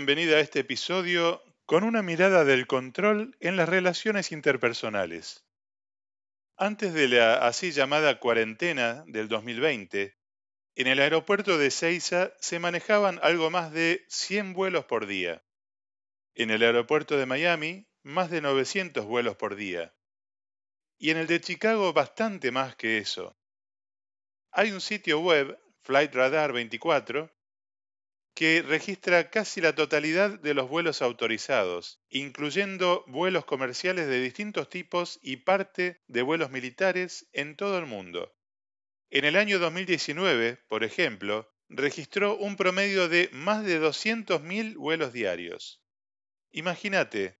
[0.00, 5.44] bienvenida a este episodio con una mirada del control en las relaciones interpersonales.
[6.56, 10.16] Antes de la así llamada cuarentena del 2020,
[10.76, 15.44] en el aeropuerto de Ceiza se manejaban algo más de 100 vuelos por día.
[16.34, 19.94] En el aeropuerto de Miami, más de 900 vuelos por día.
[20.96, 23.36] Y en el de Chicago, bastante más que eso.
[24.50, 27.30] Hay un sitio web, Flight Radar 24,
[28.34, 35.18] que registra casi la totalidad de los vuelos autorizados, incluyendo vuelos comerciales de distintos tipos
[35.22, 38.34] y parte de vuelos militares en todo el mundo.
[39.10, 45.82] En el año 2019, por ejemplo, registró un promedio de más de 200.000 vuelos diarios.
[46.50, 47.38] Imagínate,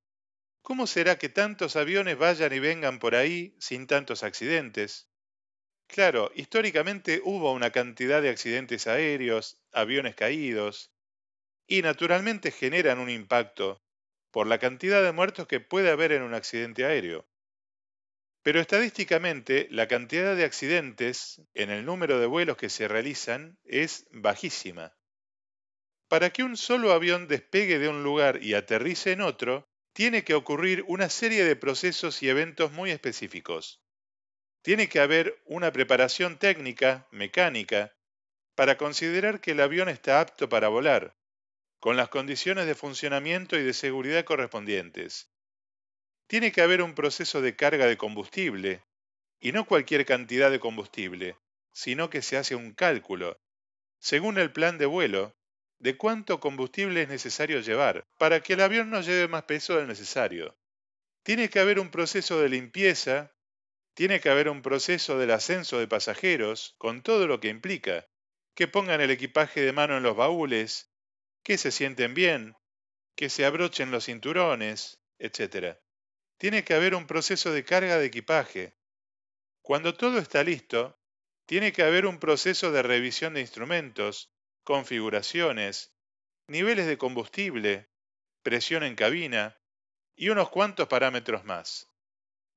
[0.63, 5.10] ¿cómo será que tantos aviones vayan y vengan por ahí sin tantos accidentes?
[5.93, 10.91] Claro, históricamente hubo una cantidad de accidentes aéreos, aviones caídos,
[11.67, 13.83] y naturalmente generan un impacto
[14.31, 17.29] por la cantidad de muertos que puede haber en un accidente aéreo.
[18.43, 24.07] Pero estadísticamente, la cantidad de accidentes en el número de vuelos que se realizan es
[24.13, 24.95] bajísima.
[26.09, 30.35] Para que un solo avión despegue de un lugar y aterrice en otro, tiene que
[30.35, 33.81] ocurrir una serie de procesos y eventos muy específicos.
[34.63, 37.95] Tiene que haber una preparación técnica, mecánica,
[38.55, 41.17] para considerar que el avión está apto para volar,
[41.79, 45.31] con las condiciones de funcionamiento y de seguridad correspondientes.
[46.27, 48.83] Tiene que haber un proceso de carga de combustible,
[49.41, 51.37] y no cualquier cantidad de combustible,
[51.73, 53.41] sino que se hace un cálculo,
[53.99, 55.35] según el plan de vuelo,
[55.79, 59.87] de cuánto combustible es necesario llevar para que el avión no lleve más peso del
[59.87, 60.55] necesario.
[61.23, 63.33] Tiene que haber un proceso de limpieza
[63.95, 68.07] tiene que haber un proceso del ascenso de pasajeros, con todo lo que implica,
[68.55, 70.93] que pongan el equipaje de mano en los baúles,
[71.43, 72.57] que se sienten bien,
[73.17, 75.79] que se abrochen los cinturones, etc.
[76.39, 78.77] Tiene que haber un proceso de carga de equipaje.
[79.63, 80.99] Cuando todo está listo,
[81.47, 84.33] tiene que haber un proceso de revisión de instrumentos,
[84.65, 85.95] configuraciones,
[86.47, 87.91] niveles de combustible,
[88.43, 89.61] presión en cabina
[90.15, 91.89] y unos cuantos parámetros más.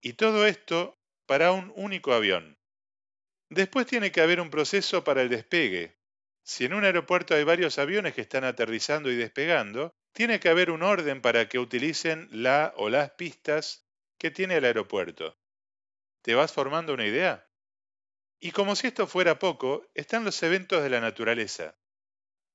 [0.01, 2.57] Y todo esto para un único avión.
[3.49, 5.97] Después tiene que haber un proceso para el despegue.
[6.43, 10.71] Si en un aeropuerto hay varios aviones que están aterrizando y despegando, tiene que haber
[10.71, 15.39] un orden para que utilicen la o las pistas que tiene el aeropuerto.
[16.21, 17.49] ¿Te vas formando una idea?
[18.39, 21.77] Y como si esto fuera poco, están los eventos de la naturaleza.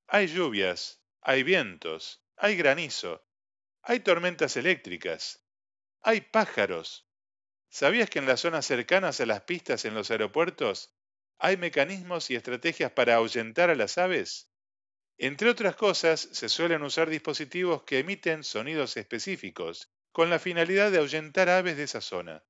[0.07, 3.25] Hay lluvias, hay vientos, hay granizo,
[3.81, 5.45] hay tormentas eléctricas,
[6.01, 7.08] hay pájaros,
[7.69, 10.91] ¿Sabías que en las zonas cercanas a las pistas en los aeropuertos
[11.37, 14.51] hay mecanismos y estrategias para ahuyentar a las aves?
[15.19, 20.97] Entre otras cosas, se suelen usar dispositivos que emiten sonidos específicos, con la finalidad de
[20.97, 22.43] ahuyentar aves de esa zona.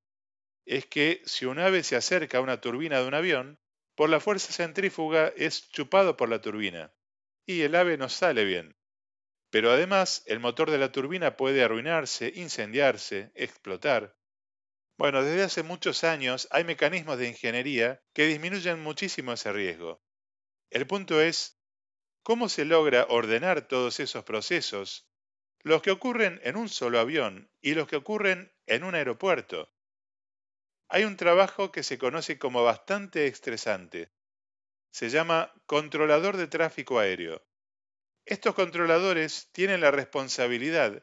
[0.64, 3.60] Es que si un ave se acerca a una turbina de un avión,
[3.96, 6.94] por la fuerza centrífuga es chupado por la turbina,
[7.44, 8.76] y el ave no sale bien.
[9.50, 14.16] Pero además, el motor de la turbina puede arruinarse, incendiarse, explotar,
[15.00, 20.02] bueno, desde hace muchos años hay mecanismos de ingeniería que disminuyen muchísimo ese riesgo.
[20.68, 21.58] El punto es,
[22.22, 25.08] ¿cómo se logra ordenar todos esos procesos,
[25.60, 29.72] los que ocurren en un solo avión y los que ocurren en un aeropuerto?
[30.90, 34.12] Hay un trabajo que se conoce como bastante estresante.
[34.90, 37.42] Se llama controlador de tráfico aéreo.
[38.26, 41.02] Estos controladores tienen la responsabilidad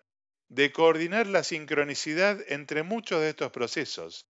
[0.50, 4.28] de coordinar la sincronicidad entre muchos de estos procesos,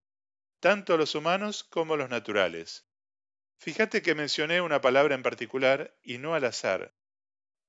[0.60, 2.88] tanto los humanos como los naturales.
[3.60, 6.96] Fíjate que mencioné una palabra en particular y no al azar.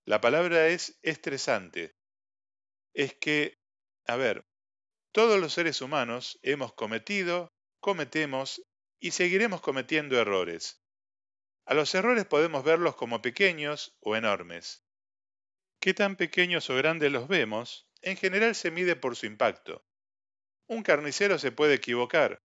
[0.05, 1.95] La palabra es estresante.
[2.95, 3.59] Es que,
[4.07, 4.47] a ver,
[5.13, 8.63] todos los seres humanos hemos cometido, cometemos
[9.01, 10.83] y seguiremos cometiendo errores.
[11.67, 14.85] A los errores podemos verlos como pequeños o enormes.
[15.81, 19.85] ¿Qué tan pequeños o grandes los vemos en general se mide por su impacto.
[20.67, 22.43] Un carnicero se puede equivocar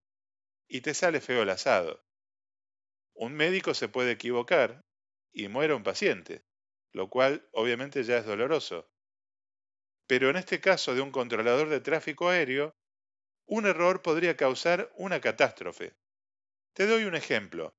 [0.68, 2.04] y te sale feo el asado.
[3.14, 4.84] Un médico se puede equivocar
[5.32, 6.44] y muere un paciente,
[6.92, 8.90] lo cual obviamente ya es doloroso.
[10.08, 12.76] Pero en este caso de un controlador de tráfico aéreo,
[13.46, 15.96] un error podría causar una catástrofe.
[16.74, 17.76] Te doy un ejemplo.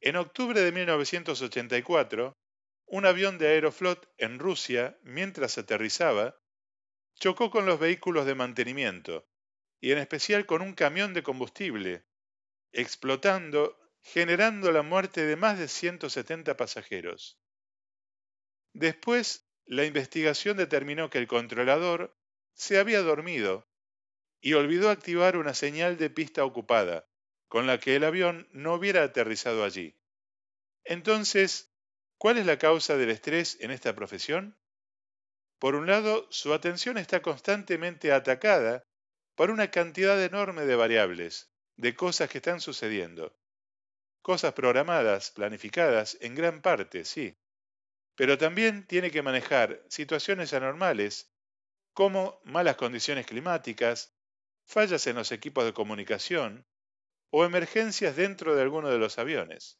[0.00, 2.36] En octubre de 1984,
[2.86, 6.38] un avión de Aeroflot en Rusia, mientras aterrizaba,
[7.14, 9.26] chocó con los vehículos de mantenimiento
[9.80, 12.04] y en especial con un camión de combustible,
[12.72, 17.38] explotando, generando la muerte de más de 170 pasajeros.
[18.72, 22.16] Después la investigación determinó que el controlador
[22.52, 23.68] se había dormido
[24.40, 27.08] y olvidó activar una señal de pista ocupada,
[27.48, 29.96] con la que el avión no hubiera aterrizado allí.
[30.84, 31.72] Entonces,
[32.18, 34.58] ¿cuál es la causa del estrés en esta profesión?
[35.58, 38.84] Por un lado, su atención está constantemente atacada
[39.34, 43.36] por una cantidad enorme de variables, de cosas que están sucediendo.
[44.22, 47.36] Cosas programadas, planificadas, en gran parte, sí.
[48.16, 51.32] Pero también tiene que manejar situaciones anormales,
[51.92, 54.14] como malas condiciones climáticas,
[54.66, 56.66] fallas en los equipos de comunicación
[57.30, 59.78] o emergencias dentro de alguno de los aviones.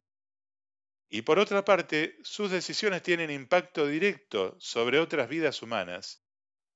[1.09, 6.25] Y por otra parte, sus decisiones tienen impacto directo sobre otras vidas humanas,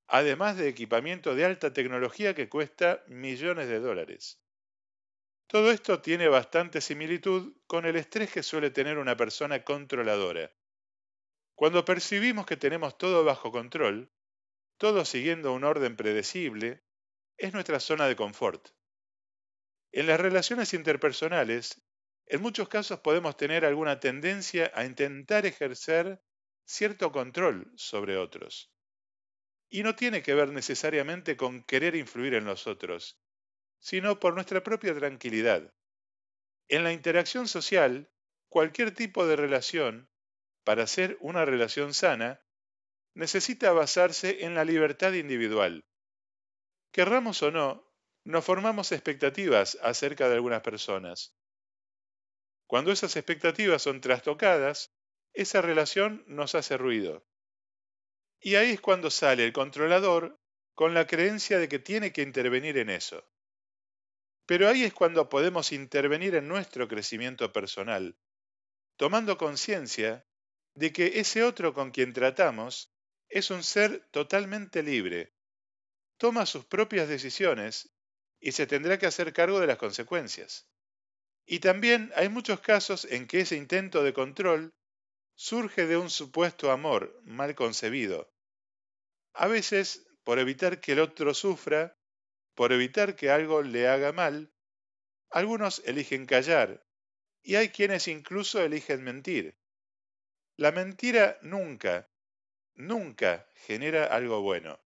[0.07, 4.41] además de equipamiento de alta tecnología que cuesta millones de dólares.
[5.47, 10.51] Todo esto tiene bastante similitud con el estrés que suele tener una persona controladora.
[11.55, 14.11] Cuando percibimos que tenemos todo bajo control,
[14.77, 16.83] todo siguiendo un orden predecible,
[17.37, 18.69] es nuestra zona de confort.
[19.91, 21.81] En las relaciones interpersonales,
[22.29, 26.21] en muchos casos podemos tener alguna tendencia a intentar ejercer
[26.63, 28.71] cierto control sobre otros.
[29.67, 33.19] Y no tiene que ver necesariamente con querer influir en los otros,
[33.79, 35.73] sino por nuestra propia tranquilidad.
[36.67, 38.11] En la interacción social,
[38.47, 40.07] cualquier tipo de relación,
[40.63, 42.41] para ser una relación sana,
[43.15, 45.83] necesita basarse en la libertad individual.
[46.91, 47.91] Querramos o no,
[48.23, 51.38] nos formamos expectativas acerca de algunas personas.
[52.69, 54.93] Cuando esas expectativas son trastocadas,
[55.33, 57.25] esa relación nos hace ruido.
[58.39, 60.39] Y ahí es cuando sale el controlador
[60.75, 63.27] con la creencia de que tiene que intervenir en eso.
[64.45, 68.19] Pero ahí es cuando podemos intervenir en nuestro crecimiento personal,
[68.97, 70.27] tomando conciencia
[70.75, 72.93] de que ese otro con quien tratamos
[73.29, 75.33] es un ser totalmente libre,
[76.17, 77.91] toma sus propias decisiones
[78.39, 80.69] y se tendrá que hacer cargo de las consecuencias.
[81.51, 84.71] Y también hay muchos casos en que ese intento de control
[85.33, 88.31] surge de un supuesto amor mal concebido.
[89.33, 91.97] A veces, por evitar que el otro sufra,
[92.53, 94.53] por evitar que algo le haga mal,
[95.31, 96.85] algunos eligen callar
[97.41, 99.57] y hay quienes incluso eligen mentir.
[100.55, 102.11] La mentira nunca,
[102.75, 104.79] nunca genera algo bueno.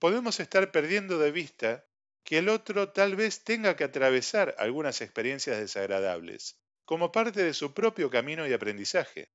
[0.00, 1.86] Podemos estar perdiendo de vista
[2.24, 7.74] que el otro tal vez tenga que atravesar algunas experiencias desagradables, como parte de su
[7.74, 9.30] propio camino y aprendizaje.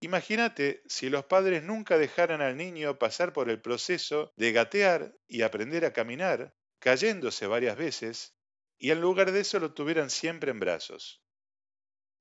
[0.00, 5.42] Imagínate si los padres nunca dejaran al niño pasar por el proceso de gatear y
[5.42, 8.36] aprender a caminar, cayéndose varias veces,
[8.78, 11.22] y en lugar de eso lo tuvieran siempre en brazos.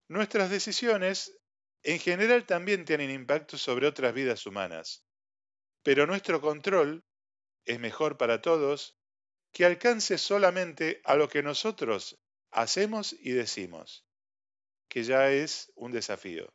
[0.09, 1.39] Nuestras decisiones
[1.83, 5.05] en general también tienen impacto sobre otras vidas humanas,
[5.83, 7.05] pero nuestro control
[7.65, 8.96] es mejor para todos
[9.51, 12.19] que alcance solamente a lo que nosotros
[12.51, 14.05] hacemos y decimos,
[14.87, 16.53] que ya es un desafío.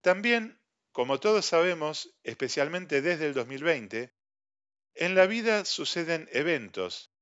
[0.00, 0.60] También,
[0.92, 4.14] como todos sabemos, especialmente desde el 2020,
[4.94, 7.12] en la vida suceden eventos,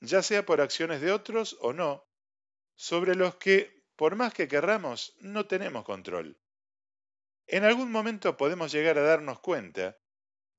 [0.00, 2.06] ya sea por acciones de otros o no,
[2.74, 6.38] sobre los que, por más que querramos, no tenemos control.
[7.46, 9.98] En algún momento podemos llegar a darnos cuenta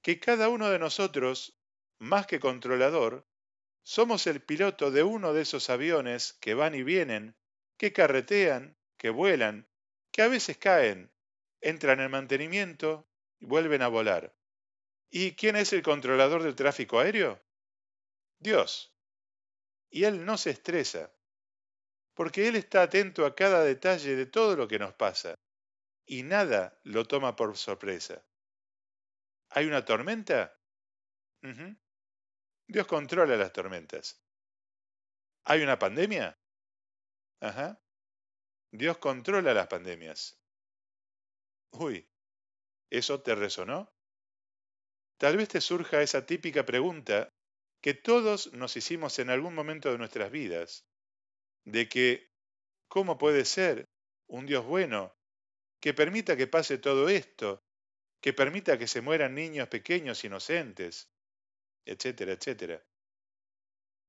[0.02, 1.60] que cada uno de nosotros,
[1.98, 3.28] más que controlador,
[3.84, 7.36] somos el piloto de uno de esos aviones que van y vienen,
[7.78, 9.70] que carretean, que vuelan,
[10.12, 11.14] que a veces caen,
[11.62, 13.08] entran en mantenimiento
[13.40, 14.36] y vuelven a volar.
[15.10, 17.42] ¿Y quién es el controlador del tráfico aéreo?
[18.40, 18.96] Dios.
[19.90, 21.14] Y Él no se estresa,
[22.14, 25.36] porque Él está atento a cada detalle de todo lo que nos pasa,
[26.06, 28.26] y nada lo toma por sorpresa.
[29.50, 30.58] ¿Hay una tormenta?
[32.74, 34.20] Dios controla las tormentas.
[35.46, 36.36] ¿Hay una pandemia?
[37.40, 37.80] Ajá.
[38.72, 40.42] Dios controla las pandemias.
[41.74, 42.10] Uy,
[42.90, 43.94] ¿eso te resonó?
[45.20, 47.30] Tal vez te surja esa típica pregunta
[47.80, 50.84] que todos nos hicimos en algún momento de nuestras vidas,
[51.66, 52.32] de que,
[52.88, 53.86] ¿cómo puede ser
[54.28, 55.14] un Dios bueno
[55.80, 57.62] que permita que pase todo esto,
[58.20, 61.13] que permita que se mueran niños pequeños inocentes,
[61.86, 62.84] etcétera, etcétera.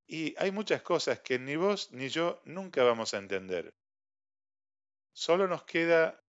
[0.07, 3.73] Y hay muchas cosas que ni vos ni yo nunca vamos a entender.
[5.13, 6.23] Solo nos queda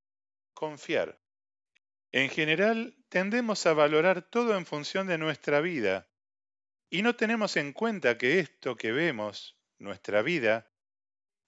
[0.54, 1.20] confiar.
[2.12, 6.08] En general, tendemos a valorar todo en función de nuestra vida
[6.88, 10.70] y no tenemos en cuenta que esto que vemos, nuestra vida,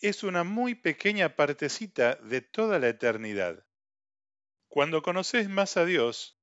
[0.01, 3.65] es una muy pequeña partecita de toda la eternidad.
[4.69, 6.38] Cuando conoces más a Dios,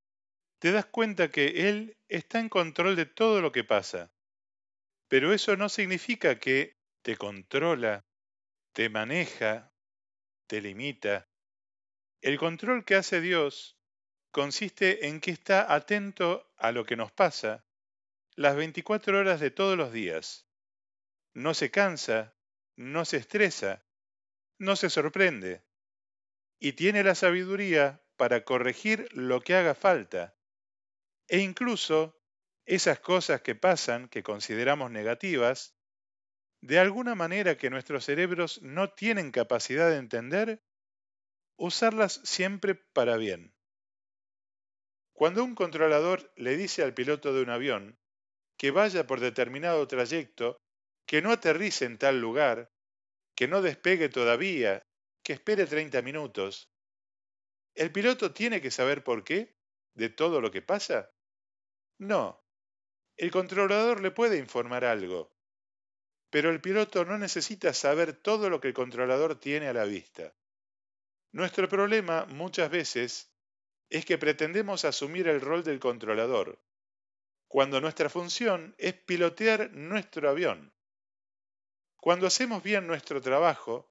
[0.58, 4.12] te das cuenta que Él está en control de todo lo que pasa.
[5.08, 8.06] Pero eso no significa que te controla,
[8.72, 9.72] te maneja,
[10.46, 11.28] te limita.
[12.20, 13.78] El control que hace Dios
[14.30, 17.64] consiste en que está atento a lo que nos pasa
[18.34, 20.46] las 24 horas de todos los días.
[21.32, 22.34] No se cansa,
[22.76, 23.86] no se estresa,
[24.58, 25.64] no se sorprende
[26.58, 30.35] y tiene la sabiduría para corregir lo que haga falta
[31.28, 32.16] e incluso
[32.66, 35.76] esas cosas que pasan, que consideramos negativas,
[36.60, 40.62] de alguna manera que nuestros cerebros no tienen capacidad de entender,
[41.56, 43.54] usarlas siempre para bien.
[45.12, 47.98] Cuando un controlador le dice al piloto de un avión
[48.58, 50.58] que vaya por determinado trayecto,
[51.06, 52.70] que no aterrice en tal lugar,
[53.34, 54.82] que no despegue todavía,
[55.22, 56.68] que espere 30 minutos,
[57.74, 59.54] ¿el piloto tiene que saber por qué
[59.94, 61.10] de todo lo que pasa?
[61.98, 62.44] No.
[63.16, 65.34] El controlador le puede informar algo,
[66.28, 70.34] pero el piloto no necesita saber todo lo que el controlador tiene a la vista.
[71.32, 73.32] Nuestro problema muchas veces
[73.88, 76.62] es que pretendemos asumir el rol del controlador,
[77.48, 80.74] cuando nuestra función es pilotear nuestro avión.
[81.96, 83.90] Cuando hacemos bien nuestro trabajo,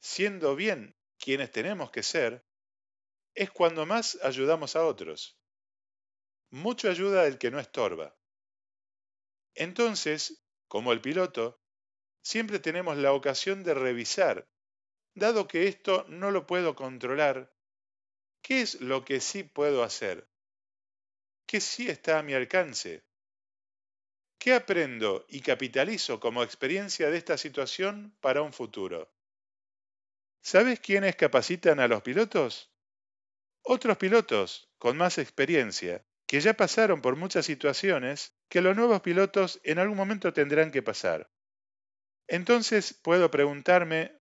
[0.00, 2.44] siendo bien quienes tenemos que ser,
[3.34, 5.39] es cuando más ayudamos a otros
[6.50, 8.16] mucho ayuda el que no estorba.
[9.54, 11.60] Entonces, como el piloto,
[12.22, 14.48] siempre tenemos la ocasión de revisar,
[15.14, 17.52] dado que esto no lo puedo controlar,
[18.42, 20.28] ¿qué es lo que sí puedo hacer?
[21.46, 23.04] ¿Qué sí está a mi alcance?
[24.38, 29.12] ¿Qué aprendo y capitalizo como experiencia de esta situación para un futuro?
[30.42, 32.72] ¿Sabes quiénes capacitan a los pilotos?
[33.62, 39.60] Otros pilotos con más experiencia, que ya pasaron por muchas situaciones que los nuevos pilotos
[39.64, 41.28] en algún momento tendrán que pasar.
[42.28, 44.16] Entonces puedo preguntarme,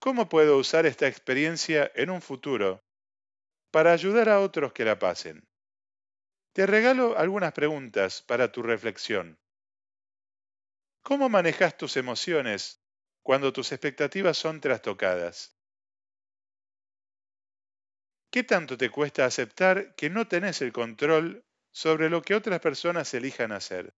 [0.00, 2.80] ¿cómo puedo usar esta experiencia en un futuro
[3.70, 5.46] para ayudar a otros que la pasen?
[6.52, 9.38] Te regalo algunas preguntas para tu reflexión.
[11.04, 12.82] ¿Cómo manejas tus emociones
[13.22, 15.53] cuando tus expectativas son trastocadas?
[18.34, 23.14] ¿Qué tanto te cuesta aceptar que no tenés el control sobre lo que otras personas
[23.14, 23.94] elijan hacer?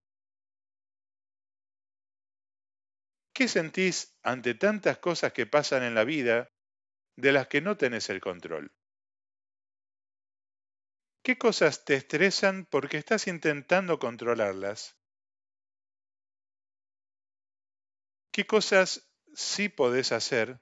[3.35, 6.51] ¿Qué sentís ante tantas cosas que pasan en la vida
[7.17, 8.73] de las que no tenés el control?
[11.23, 14.97] ¿Qué cosas te estresan porque estás intentando controlarlas?
[18.31, 20.61] ¿Qué cosas sí podés hacer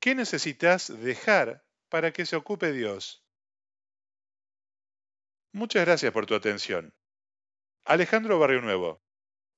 [0.00, 3.22] ¿Qué necesitas dejar para que se ocupe Dios?
[5.52, 6.94] Muchas gracias por tu atención.
[7.84, 9.02] Alejandro Barrio Nuevo,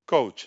[0.05, 0.47] coach.